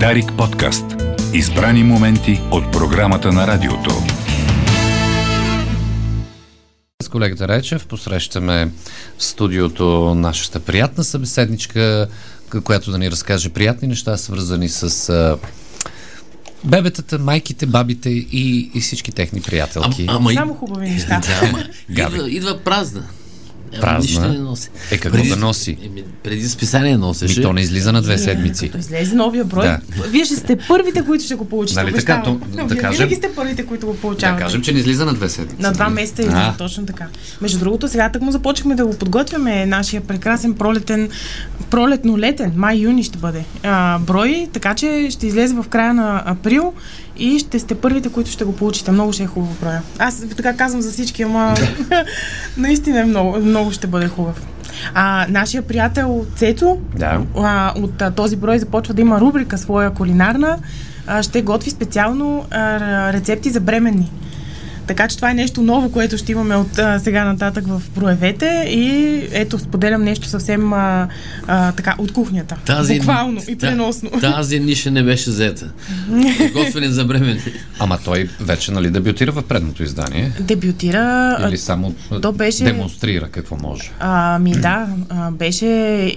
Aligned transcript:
Дарик 0.00 0.32
подкаст. 0.38 0.84
Избрани 1.32 1.84
моменти 1.84 2.40
от 2.50 2.72
програмата 2.72 3.32
на 3.32 3.46
радиото. 3.46 3.90
С 7.02 7.08
колегата 7.08 7.48
Речев 7.48 7.86
посрещаме 7.86 8.70
в 9.18 9.24
студиото 9.24 10.14
нашата 10.14 10.60
приятна 10.60 11.04
събеседничка, 11.04 12.08
която 12.64 12.90
да 12.90 12.98
ни 12.98 13.10
разкаже 13.10 13.48
приятни 13.48 13.88
неща, 13.88 14.16
свързани 14.16 14.68
с 14.68 15.08
а, 15.08 15.38
бебетата, 16.64 17.18
майките, 17.18 17.66
бабите 17.66 18.10
и, 18.10 18.70
и 18.74 18.80
всички 18.80 19.12
техни 19.12 19.40
приятелки. 19.40 20.06
Ама 20.08 20.32
и... 20.32 20.34
Само 20.34 20.54
хубави 20.54 20.90
неща. 20.90 21.20
Да, 21.26 21.48
ама 21.48 21.64
идва, 21.88 22.30
идва 22.30 22.58
празна. 22.64 23.02
Ама 23.74 23.80
Празна? 23.82 23.98
Нищо 24.00 24.32
не 24.32 24.38
носи. 24.40 24.70
Е, 24.90 24.98
какво 24.98 25.22
да 25.24 25.36
носи? 25.36 25.76
Еми, 25.84 26.04
преди 26.22 26.48
списание 26.48 26.96
носеше. 26.96 27.40
Ми 27.40 27.44
то 27.44 27.52
не 27.52 27.60
излиза 27.60 27.92
на 27.92 28.02
две 28.02 28.18
седмици. 28.18 28.66
Като 28.66 28.78
излезе 28.78 29.14
новия 29.14 29.44
брой, 29.44 29.64
Да. 29.64 29.78
вие 30.04 30.24
ще 30.24 30.36
сте 30.36 30.56
първите, 30.58 31.04
които 31.04 31.24
ще 31.24 31.34
го 31.34 31.44
получите. 31.44 31.82
Нали 31.82 31.94
така? 31.94 32.22
То- 32.22 32.40
да 32.64 32.76
кажем- 32.76 32.98
Винаги 32.98 33.14
сте 33.14 33.30
първите, 33.30 33.66
които 33.66 33.86
го 33.86 33.92
Да 33.92 33.98
получавате. 33.98 34.42
кажем, 34.42 34.62
че 34.62 34.72
не 34.72 34.78
излиза 34.78 35.04
на 35.06 35.14
две 35.14 35.28
седмици. 35.28 35.62
На 35.62 35.72
два 35.72 35.88
месеца 35.88 36.22
излиза, 36.22 36.38
А. 36.38 36.54
точно 36.54 36.86
така. 36.86 37.06
Между 37.40 37.58
другото, 37.58 37.88
сега 37.88 38.08
так 38.08 38.22
му 38.22 38.32
започнахме 38.32 38.74
да 38.74 38.86
го 38.86 38.94
подготвяме. 38.94 39.66
Нашия 39.66 40.00
прекрасен 40.02 40.54
пролетен, 40.54 41.08
пролетно-летен, 41.70 42.50
май-юни 42.56 43.02
ще 43.02 43.18
бъде 43.18 43.44
а, 43.62 43.98
брой, 43.98 44.48
така 44.52 44.74
че 44.74 45.08
ще 45.10 45.26
излезе 45.26 45.54
в 45.54 45.64
края 45.64 45.94
на 45.94 46.22
април 46.26 46.72
и 47.18 47.38
ще 47.38 47.58
сте 47.58 47.74
първите, 47.74 48.08
които 48.08 48.30
ще 48.30 48.44
го 48.44 48.52
получите. 48.52 48.90
Много 48.90 49.12
ще 49.12 49.22
е 49.22 49.26
хубаво 49.26 49.56
броя. 49.60 49.82
Аз 49.98 50.24
така 50.36 50.52
казвам 50.52 50.82
за 50.82 50.90
всички, 50.90 51.22
ама 51.22 51.54
наистина 52.56 53.00
е 53.00 53.04
много, 53.04 53.38
много 53.38 53.63
ще 53.70 53.86
бъде 53.86 54.08
хубав. 54.08 54.46
А, 54.94 55.26
нашия 55.28 55.62
приятел 55.62 56.26
Цецо 56.36 56.78
Да. 56.98 57.20
а, 57.36 57.72
от 57.76 58.02
а, 58.02 58.10
този 58.10 58.36
брой 58.36 58.58
започва 58.58 58.94
да 58.94 59.00
има 59.00 59.20
рубрика 59.20 59.58
своя 59.58 59.90
кулинарна. 59.90 60.58
А, 61.06 61.22
ще 61.22 61.42
готви 61.42 61.70
специално 61.70 62.44
а, 62.50 63.12
рецепти 63.12 63.50
за 63.50 63.60
бременни. 63.60 64.12
Така 64.86 65.08
че 65.08 65.16
това 65.16 65.30
е 65.30 65.34
нещо 65.34 65.62
ново, 65.62 65.92
което 65.92 66.18
ще 66.18 66.32
имаме 66.32 66.56
от 66.56 66.78
а, 66.78 66.98
сега 66.98 67.24
нататък 67.24 67.66
в 67.66 67.82
броевете 67.94 68.66
и 68.70 69.20
ето 69.32 69.58
споделям 69.58 70.02
нещо 70.02 70.28
съвсем 70.28 70.72
а, 70.72 71.08
а, 71.46 71.72
така 71.72 71.94
от 71.98 72.12
кухнята. 72.12 72.56
Буквално 72.96 73.40
и 73.48 73.56
преносно. 73.56 74.10
Тази 74.20 74.60
ниша 74.60 74.90
не 74.90 75.02
беше 75.02 75.30
взета. 75.30 75.70
Готвене 76.52 76.88
за 76.88 77.04
бременни. 77.04 77.42
Ама 77.78 77.98
той 78.04 78.28
вече, 78.40 78.72
нали, 78.72 78.90
дебютира 78.90 79.32
в 79.32 79.42
предното 79.42 79.82
издание. 79.82 80.32
Дебютира. 80.40 81.36
Или 81.48 81.58
само 81.58 81.94
то 82.22 82.32
беше- 82.32 82.64
демонстрира 82.64 83.28
какво 83.28 83.56
може. 83.56 83.90
А, 84.00 84.38
ми 84.38 84.52
да, 84.52 84.86
а, 85.08 85.30
беше... 85.30 86.14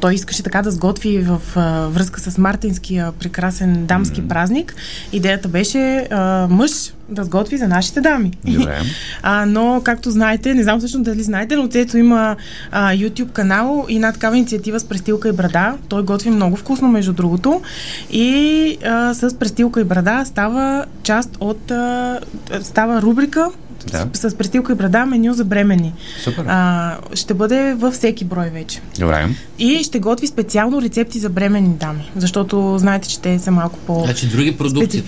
Той 0.00 0.14
искаше 0.14 0.42
така 0.42 0.62
да 0.62 0.70
сготви 0.70 1.18
в 1.18 1.40
а, 1.56 1.86
връзка 1.88 2.20
с 2.20 2.38
мартинския 2.38 3.12
прекрасен 3.12 3.86
дамски 3.86 4.22
mm. 4.22 4.28
празник. 4.28 4.74
Идеята 5.12 5.48
беше 5.48 5.96
а, 6.10 6.46
мъж 6.50 6.70
да 7.08 7.24
сготви 7.24 7.56
за 7.56 7.68
нашите 7.68 8.00
дами. 8.00 8.30
Добре. 8.46 8.80
А, 9.22 9.46
но, 9.46 9.80
както 9.84 10.10
знаете, 10.10 10.54
не 10.54 10.62
знам 10.62 10.78
всъщност 10.78 11.04
дали 11.04 11.22
знаете, 11.22 11.56
но 11.56 11.68
Цецо 11.68 11.96
има 11.96 12.36
а, 12.70 12.92
YouTube 12.92 13.32
канал 13.32 13.86
и 13.88 13.94
една 13.94 14.12
такава 14.12 14.36
инициатива 14.36 14.80
с 14.80 14.84
престилка 14.84 15.28
и 15.28 15.32
брада. 15.32 15.74
Той 15.88 16.02
готви 16.02 16.30
много 16.30 16.56
вкусно, 16.56 16.88
между 16.88 17.12
другото. 17.12 17.62
И 18.10 18.78
а, 18.84 19.14
с 19.14 19.38
престилка 19.38 19.80
и 19.80 19.84
брада 19.84 20.22
става 20.26 20.84
част 21.02 21.30
от... 21.40 21.70
А, 21.70 22.20
става 22.62 23.02
рубрика 23.02 23.50
Да. 23.92 24.08
с, 24.12 24.30
с 24.30 24.34
престилка 24.34 24.72
и 24.72 24.76
брада 24.76 25.06
меню 25.06 25.32
за 25.34 25.44
бремени. 25.44 25.92
Супер. 26.24 26.44
А, 26.48 26.96
ще 27.14 27.34
бъде 27.34 27.74
във 27.74 27.94
всеки 27.94 28.24
брой 28.24 28.50
вече. 28.50 28.80
Добре. 28.98 29.28
И 29.58 29.84
ще 29.84 29.98
готви 29.98 30.26
специално 30.26 30.82
рецепти 30.82 31.18
за 31.18 31.28
бременни 31.28 31.74
дами, 31.74 32.12
защото 32.16 32.78
знаете, 32.78 33.08
че 33.08 33.20
те 33.20 33.38
са 33.38 33.50
малко 33.50 34.02
Значи 34.04 34.26
други 34.26 34.56
продукти. 34.56 35.02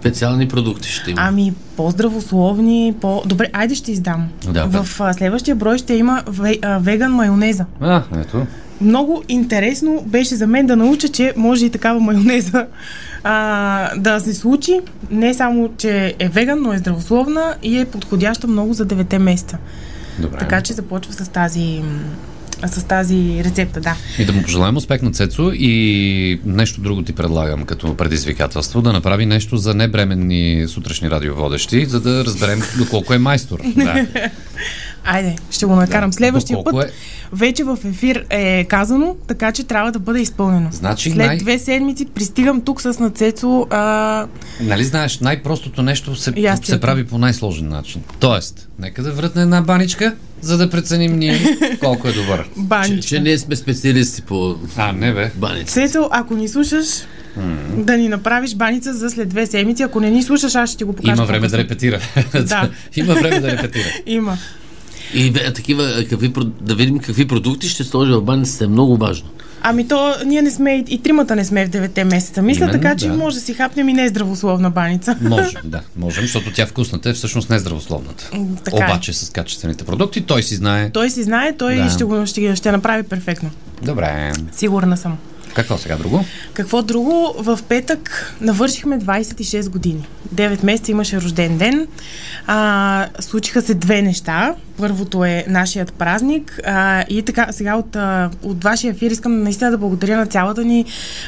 Специални 0.00 0.48
продукти 0.48 0.88
ще 0.88 1.10
има. 1.10 1.20
Ами, 1.24 1.54
по-здравословни, 1.76 2.94
по... 3.00 3.22
Добре, 3.26 3.48
айде 3.52 3.74
ще 3.74 3.92
издам. 3.92 4.28
Да. 4.52 4.66
В 4.66 5.00
а, 5.00 5.12
следващия 5.12 5.56
брой 5.56 5.78
ще 5.78 5.94
има 5.94 6.22
ве, 6.26 6.58
а, 6.62 6.78
веган 6.78 7.12
майонеза. 7.12 7.64
А, 7.80 8.02
ето. 8.16 8.46
Много 8.80 9.22
интересно 9.28 10.02
беше 10.06 10.34
за 10.34 10.46
мен 10.46 10.66
да 10.66 10.76
науча, 10.76 11.08
че 11.08 11.34
може 11.36 11.66
и 11.66 11.70
такава 11.70 12.00
майонеза 12.00 12.66
а, 13.24 13.96
да 13.96 14.20
се 14.20 14.34
случи. 14.34 14.80
Не 15.10 15.34
само, 15.34 15.70
че 15.78 16.14
е 16.18 16.28
веган, 16.28 16.62
но 16.62 16.72
е 16.72 16.78
здравословна 16.78 17.54
и 17.62 17.78
е 17.78 17.84
подходяща 17.84 18.46
много 18.46 18.72
за 18.72 18.86
9 18.86 19.18
месеца. 19.18 19.58
Добре. 20.18 20.38
Така 20.38 20.60
че 20.60 20.72
започва 20.72 21.12
с 21.12 21.28
тази, 21.28 21.82
с 22.66 22.84
тази 22.84 23.44
рецепта, 23.44 23.80
да. 23.80 23.96
И 24.18 24.24
да 24.24 24.32
му 24.32 24.42
пожелаем 24.42 24.76
успех 24.76 25.02
на 25.02 25.10
Цецо 25.10 25.50
и 25.54 26.40
нещо 26.44 26.80
друго 26.80 27.02
ти 27.02 27.12
предлагам 27.12 27.64
като 27.64 27.96
предизвикателство, 27.96 28.82
да 28.82 28.92
направи 28.92 29.26
нещо 29.26 29.56
за 29.56 29.74
небременни 29.74 30.64
сутрешни 30.68 31.10
радиоводещи, 31.10 31.86
за 31.86 32.00
да 32.00 32.24
разберем 32.24 32.62
доколко 32.78 33.14
е 33.14 33.18
майстор. 33.18 33.58
Да. 33.76 34.06
Айде, 35.04 35.36
ще 35.50 35.66
го 35.66 35.76
накарам. 35.76 36.12
Следващия 36.12 36.56
Доколко 36.56 36.76
път 36.78 36.88
е- 36.88 36.92
вече 37.32 37.64
в 37.64 37.78
ефир 37.84 38.24
е 38.30 38.64
казано, 38.64 39.16
така 39.28 39.52
че 39.52 39.64
трябва 39.64 39.92
да 39.92 39.98
бъде 39.98 40.20
изпълнено. 40.20 40.68
Значи 40.72 41.10
След 41.10 41.26
най- 41.26 41.36
две 41.36 41.58
седмици 41.58 42.06
пристигам 42.06 42.60
тук 42.60 42.80
с 42.82 42.98
нацецо. 42.98 43.66
А... 43.70 44.26
Нали 44.60 44.84
знаеш, 44.84 45.18
най-простото 45.18 45.82
нещо 45.82 46.16
се, 46.16 46.32
се 46.62 46.80
прави 46.80 47.06
по 47.06 47.18
най-сложен 47.18 47.68
начин. 47.68 48.02
Тоест, 48.20 48.68
нека 48.78 49.02
да 49.02 49.12
вратне 49.12 49.42
една 49.42 49.62
баничка, 49.62 50.14
за 50.40 50.58
да 50.58 50.70
преценим 50.70 51.18
ние 51.18 51.56
колко 51.80 52.08
е 52.08 52.12
добър. 52.12 52.44
че, 52.44 52.50
баничка. 52.56 53.08
че 53.08 53.20
ние 53.20 53.38
сме 53.38 53.56
специалисти 53.56 54.22
по 54.22 54.56
А, 54.76 54.92
не 54.92 55.12
бе. 55.12 55.30
баници. 55.34 55.72
Цецо, 55.72 56.08
ако 56.10 56.34
ни 56.34 56.48
слушаш, 56.48 56.86
да 57.76 57.96
ни 57.96 58.08
направиш 58.08 58.54
баница 58.54 58.94
за 58.94 59.10
след 59.10 59.28
две 59.28 59.46
седмици. 59.46 59.82
Ако 59.82 60.00
не 60.00 60.10
ни 60.10 60.22
слушаш, 60.22 60.54
аз 60.54 60.70
ще 60.70 60.78
ти 60.78 60.84
го 60.84 60.92
покажа. 60.92 61.12
Има 61.12 61.24
време 61.24 61.48
да 61.48 61.58
репетира. 61.58 62.00
Да. 62.34 62.70
Има 62.96 63.14
време 63.14 63.40
да 63.40 63.52
репетира. 63.52 63.88
Има. 64.06 64.38
И 65.14 65.30
бе, 65.30 65.52
такива, 65.52 66.04
какви, 66.10 66.32
да 66.60 66.74
видим 66.74 66.98
какви 66.98 67.28
продукти 67.28 67.68
ще 67.68 67.84
сложи 67.84 68.12
в 68.12 68.22
баницата 68.22 68.64
е 68.64 68.68
много 68.68 68.96
важно. 68.96 69.28
Ами 69.68 69.88
то, 69.88 70.14
ние 70.26 70.42
не 70.42 70.50
сме, 70.50 70.84
и, 70.88 71.02
тримата 71.02 71.36
не 71.36 71.44
сме 71.44 71.66
в 71.66 71.68
девете 71.68 72.04
месеца. 72.04 72.42
Мисля, 72.42 72.64
Именно, 72.64 72.82
така 72.82 72.96
че 72.96 73.08
да. 73.08 73.14
може 73.14 73.36
да 73.36 73.42
си 73.42 73.54
хапнем 73.54 73.88
и 73.88 73.92
не 73.92 74.08
здравословна 74.08 74.70
баница. 74.70 75.16
Можем, 75.20 75.60
да, 75.64 75.80
можем, 75.96 76.22
защото 76.22 76.52
тя 76.52 76.66
вкусната 76.66 77.10
е 77.10 77.12
всъщност 77.12 77.50
не 77.50 77.58
здравословната. 77.58 78.30
М, 78.34 78.46
така 78.64 78.76
е. 78.76 78.90
Обаче 78.90 79.12
с 79.12 79.30
качествените 79.30 79.84
продукти 79.84 80.20
той 80.20 80.42
си 80.42 80.54
знае. 80.54 80.90
Той 80.90 81.10
си 81.10 81.22
знае, 81.22 81.52
той 81.52 81.76
Да. 81.76 81.90
ще, 81.90 82.04
го, 82.04 82.26
ще, 82.26 82.56
ще 82.56 82.72
направи 82.72 83.02
перфектно. 83.02 83.50
Добре. 83.82 84.32
Сигурна 84.52 84.96
съм. 84.96 85.18
Какво 85.56 85.78
сега 85.78 85.96
друго? 85.96 86.24
Какво 86.52 86.82
друго? 86.82 87.34
В 87.38 87.58
петък 87.68 88.34
навършихме 88.40 88.98
26 88.98 89.68
години. 89.68 90.06
9 90.34 90.64
месеца 90.64 90.90
имаше 90.90 91.20
рожден 91.20 91.58
ден. 91.58 91.86
А, 92.46 93.06
случиха 93.20 93.62
се 93.62 93.74
две 93.74 94.02
неща. 94.02 94.54
Първото 94.76 95.24
е 95.24 95.44
нашият 95.48 95.92
празник. 95.92 96.60
А, 96.66 97.04
и 97.08 97.22
така, 97.22 97.46
сега 97.50 97.76
от, 97.76 97.96
от 98.42 98.64
вашия 98.64 98.90
ефир 98.90 99.10
искам 99.10 99.42
наистина 99.42 99.70
да 99.70 99.78
благодаря 99.78 100.16
на 100.16 100.26
цялата 100.26 100.64
ни, 100.64 100.84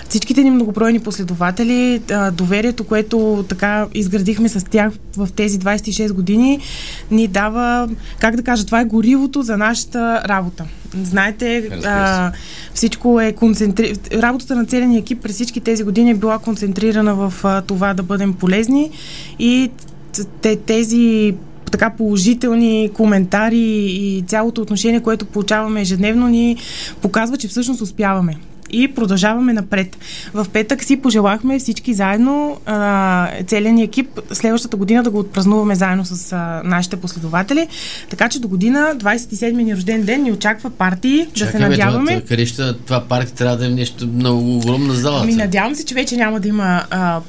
всичките 0.08 0.42
ни 0.42 0.50
многобройни 0.50 1.00
последователи, 1.00 2.02
а, 2.10 2.30
доверието, 2.30 2.84
което 2.84 3.44
така 3.48 3.86
изградихме 3.94 4.48
с 4.48 4.64
тях 4.64 4.92
в 5.16 5.28
тези 5.36 5.58
26 5.58 6.12
години, 6.12 6.60
ни 7.10 7.28
дава, 7.28 7.88
как 8.18 8.36
да 8.36 8.42
кажа, 8.42 8.66
това 8.66 8.80
е 8.80 8.84
горивото 8.84 9.42
за 9.42 9.56
нашата 9.56 10.22
работа. 10.28 10.64
Знаете, 11.02 11.68
а, 11.84 12.32
всичко 12.78 13.20
е 13.20 13.32
концентрирано. 13.32 14.00
Работата 14.12 14.56
на 14.56 14.66
целия 14.66 14.88
ни 14.88 14.98
екип 14.98 15.22
през 15.22 15.34
всички 15.34 15.60
тези 15.60 15.84
години 15.84 16.10
е 16.10 16.14
била 16.14 16.38
концентрирана 16.38 17.14
в 17.14 17.34
а, 17.44 17.62
това 17.62 17.94
да 17.94 18.02
бъдем 18.02 18.32
полезни 18.32 18.90
и 19.38 19.70
те, 20.42 20.56
тези 20.56 21.34
така 21.72 21.90
положителни 21.90 22.90
коментари 22.94 23.58
и 23.86 24.24
цялото 24.26 24.60
отношение, 24.60 25.00
което 25.00 25.26
получаваме 25.26 25.80
ежедневно, 25.80 26.28
ни 26.28 26.56
показва, 27.02 27.36
че 27.36 27.48
всъщност 27.48 27.80
успяваме. 27.80 28.36
И 28.70 28.94
продължаваме 28.94 29.52
напред. 29.52 29.96
В 30.34 30.46
петък 30.52 30.84
си 30.84 30.96
пожелахме 30.96 31.58
всички 31.58 31.94
заедно, 31.94 32.60
а, 32.66 33.30
целият 33.46 33.74
ни 33.74 33.82
екип, 33.82 34.20
следващата 34.32 34.76
година 34.76 35.02
да 35.02 35.10
го 35.10 35.18
отпразнуваме 35.18 35.74
заедно 35.74 36.04
с 36.04 36.32
а, 36.32 36.62
нашите 36.64 36.96
последователи. 36.96 37.68
Така 38.10 38.28
че 38.28 38.40
до 38.40 38.48
година, 38.48 38.94
27-ми 38.96 39.64
ни 39.64 39.74
рожден 39.74 40.02
ден, 40.02 40.22
ни 40.22 40.32
очаква 40.32 40.70
партии, 40.70 41.26
да 41.26 41.38
се 41.38 41.44
Чакай, 41.44 41.60
бе, 41.60 41.68
надяваме. 41.68 42.14
Това, 42.14 42.28
къде 42.28 42.46
ще, 42.46 42.72
това 42.72 43.00
парк 43.00 43.32
трябва 43.32 43.56
да 43.56 43.66
е 43.66 43.68
нещо 43.68 44.06
много 44.06 44.56
огромна 44.56 44.94
зала. 44.94 45.20
Ами 45.22 45.34
надявам 45.34 45.74
се, 45.74 45.84
че 45.84 45.94
вече 45.94 46.16
няма 46.16 46.40
да 46.40 46.48
има 46.48 46.84
а, 46.90 47.20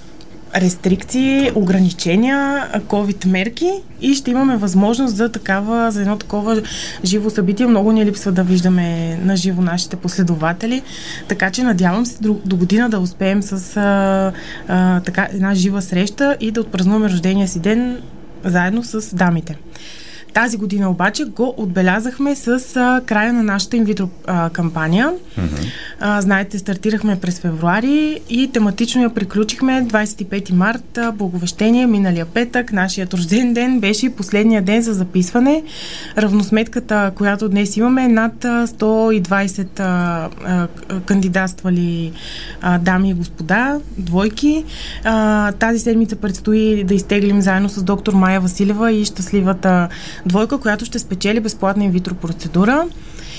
рестрикции, 0.55 1.51
ограничения, 1.55 2.67
COVID 2.87 3.25
мерки 3.25 3.71
и 4.01 4.13
ще 4.13 4.31
имаме 4.31 4.57
възможност 4.57 5.15
за 5.15 5.29
такава, 5.29 5.91
за 5.91 6.01
едно 6.01 6.17
такова 6.17 6.61
живо 7.03 7.29
събитие. 7.29 7.67
Много 7.67 7.91
ни 7.91 8.05
липсва 8.05 8.31
да 8.31 8.43
виждаме 8.43 9.15
на 9.23 9.37
живо 9.37 9.61
нашите 9.61 9.95
последователи, 9.95 10.81
така 11.27 11.51
че 11.51 11.63
надявам 11.63 12.05
се 12.05 12.17
до, 12.21 12.39
до 12.45 12.55
година 12.55 12.89
да 12.89 12.99
успеем 12.99 13.43
с 13.43 13.77
а, 13.77 14.31
а, 14.67 14.99
така, 14.99 15.27
една 15.33 15.55
жива 15.55 15.81
среща 15.81 16.37
и 16.39 16.51
да 16.51 16.61
отпразнуваме 16.61 17.09
рождения 17.09 17.47
си 17.47 17.59
ден 17.59 18.01
заедно 18.43 18.83
с 18.83 19.15
дамите. 19.15 19.57
Тази 20.33 20.57
година 20.57 20.89
обаче 20.89 21.25
го 21.25 21.53
отбелязахме 21.57 22.35
с 22.35 22.75
а, 22.75 23.01
края 23.05 23.33
на 23.33 23.43
нашата 23.43 23.77
инвитро 23.77 24.09
а, 24.27 24.49
кампания. 24.49 25.13
Mm-hmm. 25.39 25.65
А, 25.99 26.21
знаете, 26.21 26.59
стартирахме 26.59 27.19
през 27.19 27.39
февруари 27.39 28.19
и 28.29 28.51
тематично 28.51 29.01
я 29.01 29.09
приключихме 29.09 29.85
25 29.85 30.53
марта, 30.53 31.11
благовещение, 31.15 31.87
миналия 31.87 32.25
петък, 32.25 32.71
нашият 32.73 33.13
рожден 33.13 33.53
ден 33.53 33.79
беше 33.79 34.09
последния 34.09 34.61
ден 34.61 34.81
за 34.81 34.93
записване. 34.93 35.63
Равносметката, 36.17 37.11
която 37.15 37.49
днес 37.49 37.77
имаме 37.77 38.03
е 38.03 38.07
над 38.07 38.33
120 38.43 39.79
а, 39.79 40.29
а, 40.45 40.67
кандидатствали 41.05 42.11
а, 42.61 42.77
дами 42.77 43.09
и 43.09 43.13
господа, 43.13 43.79
двойки. 43.97 44.65
А, 45.03 45.51
тази 45.51 45.79
седмица 45.79 46.15
предстои 46.15 46.83
да 46.83 46.93
изтеглим 46.93 47.41
заедно 47.41 47.69
с 47.69 47.83
доктор 47.83 48.13
Майя 48.13 48.41
Василева 48.41 48.91
и 48.91 49.05
щастливата 49.05 49.89
двойка, 50.25 50.57
която 50.57 50.85
ще 50.85 50.99
спечели 50.99 51.39
безплатна 51.39 51.83
инвитро 51.83 52.15
процедура. 52.15 52.85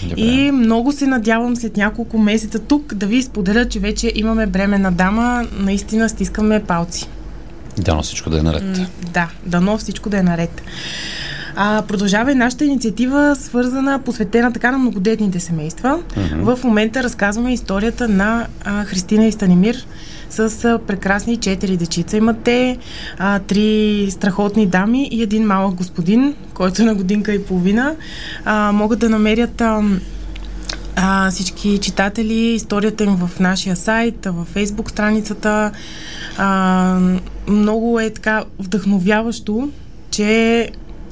Добре. 0.03 0.21
И 0.21 0.51
много 0.53 0.93
се 0.93 1.07
надявам 1.07 1.57
след 1.57 1.77
няколко 1.77 2.19
месеца 2.19 2.59
тук 2.59 2.95
да 2.95 3.07
ви 3.07 3.23
споделя, 3.23 3.69
че 3.69 3.79
вече 3.79 4.13
имаме 4.15 4.47
бременна 4.47 4.93
дама. 4.93 5.47
Наистина 5.59 6.09
стискаме 6.09 6.65
палци. 6.65 7.09
Дано 7.79 8.03
всичко 8.03 8.31
да 8.31 8.39
е 8.39 8.43
наред. 8.43 8.81
Да, 9.13 9.29
дано 9.47 9.79
всичко 9.79 10.09
да 10.09 10.19
е 10.19 10.23
наред. 10.23 10.63
А, 11.57 11.83
продължава 11.83 12.33
и 12.33 12.35
нашата 12.35 12.65
инициатива, 12.65 13.37
свързана, 13.37 13.99
посветена 13.99 14.53
така 14.53 14.71
на 14.71 14.79
многодетните 14.79 15.41
семейства. 15.41 15.99
Mm-hmm. 15.99 16.57
В 16.57 16.65
момента 16.65 17.03
разказваме 17.03 17.53
историята 17.53 18.09
на 18.09 18.47
а, 18.65 18.85
Христина 18.85 19.27
и 19.27 19.33
Станимир 19.33 19.77
с 20.31 20.65
а, 20.65 20.79
прекрасни 20.79 21.37
четири 21.37 21.77
дечица. 21.77 22.17
Имат 22.17 22.43
те 22.43 22.79
а, 23.19 23.39
три 23.39 24.07
страхотни 24.11 24.67
дами 24.67 25.09
и 25.13 25.23
един 25.23 25.47
малък 25.47 25.75
господин, 25.75 26.35
който 26.55 26.83
е 26.83 26.85
на 26.85 26.95
годинка 26.95 27.33
и 27.33 27.45
половина. 27.45 27.95
А, 28.45 28.73
могат 28.73 28.99
да 28.99 29.09
намерят 29.09 29.61
а, 29.61 29.83
а, 30.97 31.31
всички 31.31 31.79
читатели, 31.79 32.35
историята 32.35 33.05
им 33.05 33.17
в 33.17 33.41
нашия 33.41 33.77
сайт, 33.77 34.27
в 34.27 34.45
фейсбук 34.45 34.91
страницата. 34.91 35.71
А, 36.39 37.01
много 37.49 38.01
е 38.01 38.11
така 38.11 38.45
вдъхновяващо, 38.59 39.69
че 40.11 40.69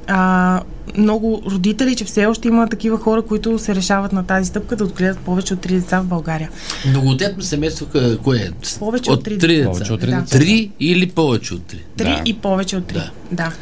а, 0.09 0.63
много 0.97 1.43
родители, 1.47 1.97
че 1.97 2.05
все 2.05 2.27
още 2.27 2.49
има 2.49 2.69
такива 2.69 2.99
хора, 2.99 3.23
които 3.23 3.59
се 3.59 3.75
решават 3.75 4.13
на 4.13 4.27
тази 4.27 4.49
стъпка 4.49 4.77
да 4.77 4.85
отгледат 4.85 5.19
повече 5.19 5.55
от 5.55 5.61
три 5.61 5.75
деца 5.75 6.01
в 6.01 6.05
България. 6.05 6.51
Многодетно 6.87 7.43
семейство, 7.43 7.87
кое 8.23 8.39
е? 8.39 8.51
Повече 8.79 9.11
от, 9.11 9.25
три, 9.25 9.39
деца. 9.39 9.71
Повече 9.71 9.93
от 9.93 10.01
три 10.01 10.11
да. 10.11 10.17
деца. 10.17 10.39
Три 10.39 10.71
или 10.81 11.11
повече 11.11 11.55
от 11.55 11.67
три? 11.67 11.85
Три 11.97 12.05
да. 12.05 12.23
и 12.25 12.35
повече 12.35 12.77
от 12.77 12.87
три, 12.87 12.99
да. 12.99 13.11
да. 13.33 13.53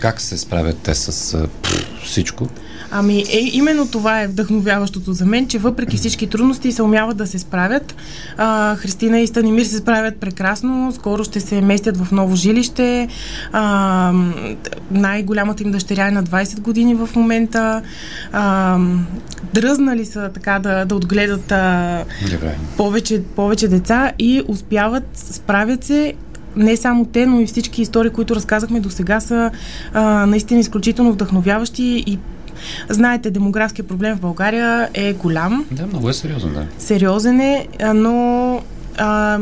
Как 0.00 0.20
се 0.20 0.38
справят 0.38 0.78
те 0.78 0.94
с 0.94 1.48
всичко? 2.04 2.48
Ами, 2.90 3.18
е, 3.18 3.50
именно 3.52 3.86
това 3.86 4.22
е 4.22 4.26
вдъхновяващото 4.26 5.12
за 5.12 5.26
мен, 5.26 5.48
че 5.48 5.58
въпреки 5.58 5.96
всички 5.96 6.26
трудности 6.26 6.72
се 6.72 6.82
умяват 6.82 7.16
да 7.16 7.26
се 7.26 7.38
справят. 7.38 7.94
А, 8.36 8.76
Христина 8.76 9.20
и 9.20 9.26
Станимир 9.26 9.64
се 9.64 9.76
справят 9.76 10.16
прекрасно, 10.16 10.92
скоро 10.92 11.24
ще 11.24 11.40
се 11.40 11.60
местят 11.60 11.96
в 11.96 12.12
ново 12.12 12.36
жилище. 12.36 13.08
А, 13.52 14.12
най-голямата 14.90 15.62
им 15.62 15.70
дъщеря 15.70 16.08
е 16.08 16.10
на 16.10 16.24
20 16.24 16.60
години 16.60 16.94
в 16.94 17.08
момента. 17.16 17.82
А, 18.32 18.78
дръзнали 19.54 20.04
са 20.04 20.30
така 20.34 20.58
да, 20.58 20.84
да 20.84 20.94
отгледат 20.94 21.52
а, 21.52 22.04
повече, 22.76 23.22
повече 23.22 23.68
деца 23.68 24.12
и 24.18 24.42
успяват, 24.48 25.04
справят 25.14 25.84
се 25.84 26.14
не 26.56 26.76
само 26.76 27.04
те, 27.04 27.26
но 27.26 27.40
и 27.40 27.46
всички 27.46 27.82
истории, 27.82 28.10
които 28.10 28.36
разказахме 28.36 28.80
до 28.80 28.90
сега 28.90 29.20
са 29.20 29.50
а, 29.92 30.26
наистина 30.26 30.60
изключително 30.60 31.12
вдъхновяващи 31.12 32.04
и 32.06 32.18
Знаете, 32.88 33.30
демографския 33.30 33.84
проблем 33.84 34.16
в 34.16 34.20
България 34.20 34.88
е 34.94 35.12
голям. 35.12 35.64
Да, 35.70 35.86
много 35.86 36.08
е 36.08 36.12
сериозен, 36.12 36.52
да. 36.52 36.66
Сериозен 36.78 37.40
е, 37.40 37.68
но 37.94 38.60
а, 38.98 39.38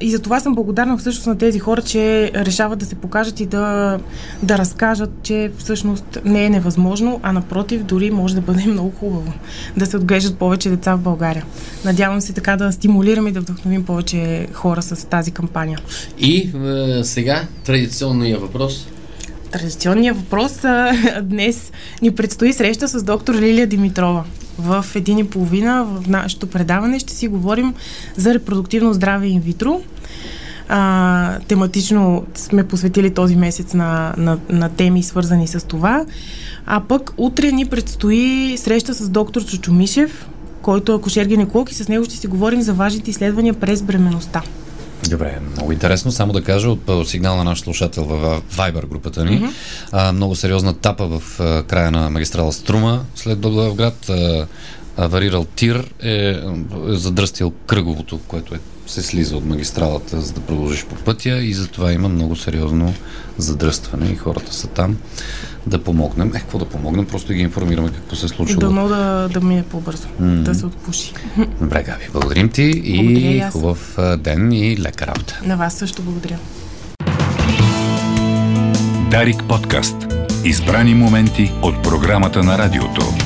и 0.00 0.10
за 0.10 0.18
това 0.18 0.40
съм 0.40 0.54
благодарна 0.54 0.98
всъщност 0.98 1.26
на 1.26 1.38
тези 1.38 1.58
хора, 1.58 1.82
че 1.82 2.30
решават 2.34 2.78
да 2.78 2.86
се 2.86 2.94
покажат 2.94 3.40
и 3.40 3.46
да, 3.46 3.98
да 4.42 4.58
разкажат, 4.58 5.10
че 5.22 5.52
всъщност 5.58 6.18
не 6.24 6.44
е 6.44 6.50
невъзможно, 6.50 7.20
а 7.22 7.32
напротив, 7.32 7.82
дори 7.82 8.10
може 8.10 8.34
да 8.34 8.40
бъде 8.40 8.66
много 8.66 8.90
хубаво 8.90 9.32
да 9.76 9.86
се 9.86 9.96
отглеждат 9.96 10.38
повече 10.38 10.70
деца 10.70 10.94
в 10.94 11.00
България. 11.00 11.44
Надявам 11.84 12.20
се 12.20 12.32
така 12.32 12.56
да 12.56 12.72
стимулираме 12.72 13.28
и 13.28 13.32
да 13.32 13.40
вдъхновим 13.40 13.84
повече 13.84 14.48
хора 14.52 14.82
с 14.82 15.08
тази 15.08 15.30
кампания. 15.30 15.78
И 16.18 16.50
е, 17.00 17.04
сега 17.04 17.42
традиционния 17.64 18.38
въпрос 18.38 18.86
традиционния 19.58 20.14
въпрос. 20.14 20.64
А, 20.64 20.92
днес 21.22 21.72
ни 22.02 22.14
предстои 22.14 22.52
среща 22.52 22.88
с 22.88 23.02
доктор 23.02 23.34
Лилия 23.34 23.66
Димитрова. 23.66 24.24
В 24.58 24.86
един 24.94 25.18
и 25.18 25.28
половина 25.28 25.84
в 25.84 26.08
нашето 26.08 26.46
предаване 26.46 26.98
ще 26.98 27.12
си 27.12 27.28
говорим 27.28 27.74
за 28.16 28.34
репродуктивно 28.34 28.92
здраве 28.92 29.26
инвитро. 29.26 29.82
А, 30.68 31.38
тематично 31.48 32.24
сме 32.34 32.68
посветили 32.68 33.14
този 33.14 33.36
месец 33.36 33.74
на, 33.74 34.14
на, 34.16 34.38
на 34.48 34.68
теми, 34.68 35.02
свързани 35.02 35.46
с 35.46 35.66
това. 35.66 36.04
А 36.66 36.80
пък 36.80 37.12
утре 37.16 37.52
ни 37.52 37.66
предстои 37.66 38.54
среща 38.58 38.94
с 38.94 39.08
доктор 39.08 39.44
Чучумишев, 39.44 40.28
който 40.62 40.92
е 40.92 40.94
акушер-гинеколог 40.94 41.70
и 41.70 41.74
с 41.74 41.88
него 41.88 42.04
ще 42.04 42.16
си 42.16 42.26
говорим 42.26 42.62
за 42.62 42.72
важните 42.72 43.10
изследвания 43.10 43.54
през 43.54 43.82
бременността. 43.82 44.42
Добре, 45.10 45.38
много 45.52 45.72
интересно. 45.72 46.12
Само 46.12 46.32
да 46.32 46.42
кажа 46.42 46.70
от 46.70 47.08
сигнал 47.08 47.36
на 47.36 47.44
наш 47.44 47.60
слушател 47.60 48.04
в 48.04 48.42
Viber 48.56 48.86
групата 48.86 49.24
ни. 49.24 49.40
Mm-hmm. 49.40 49.50
А, 49.92 50.12
много 50.12 50.36
сериозна 50.36 50.74
тапа 50.74 51.06
в 51.06 51.40
а, 51.40 51.62
края 51.62 51.90
на 51.90 52.10
магистрала 52.10 52.52
Струма 52.52 53.04
след 53.14 53.38
Благоевград. 53.38 54.10
А, 54.10 54.46
аварирал 54.96 55.44
тир 55.44 55.92
е, 56.02 56.10
е 56.10 56.42
задръстил 56.86 57.50
кръговото, 57.50 58.18
което 58.18 58.54
е 58.54 58.58
се 58.86 59.02
слиза 59.02 59.36
от 59.36 59.44
магистралата, 59.44 60.20
за 60.20 60.32
да 60.32 60.40
продължиш 60.40 60.84
по 60.84 60.94
пътя 60.94 61.38
и 61.38 61.54
затова 61.54 61.92
има 61.92 62.08
много 62.08 62.36
сериозно 62.36 62.94
задръстване 63.38 64.10
и 64.10 64.16
хората 64.16 64.54
са 64.54 64.66
там 64.66 64.96
да 65.66 65.84
помогнем. 65.84 66.28
Е, 66.28 66.38
какво 66.38 66.58
да 66.58 66.64
помогнем? 66.64 67.06
Просто 67.06 67.32
ги 67.32 67.40
информираме 67.40 67.88
какво 67.88 68.16
се 68.16 68.26
е 68.26 68.28
случва. 68.28 68.60
Дано 68.60 68.88
да, 68.88 69.28
да 69.32 69.40
ми 69.40 69.58
е 69.58 69.62
по-бързо, 69.62 70.08
mm-hmm. 70.08 70.42
да 70.42 70.54
се 70.54 70.66
отпуши. 70.66 71.12
Добре, 71.60 71.82
Габи, 71.82 72.04
благодарим 72.12 72.48
ти 72.48 72.62
и 72.84 73.42
хубав 73.52 73.98
ден 74.18 74.52
и 74.52 74.76
лека 74.76 75.06
работа. 75.06 75.40
На 75.44 75.56
вас 75.56 75.74
също 75.74 76.02
благодаря. 76.02 76.38
Дарик 79.10 79.42
подкаст. 79.48 79.96
Избрани 80.44 80.94
моменти 80.94 81.52
от 81.62 81.82
програмата 81.82 82.42
на 82.42 82.58
радиото. 82.58 83.25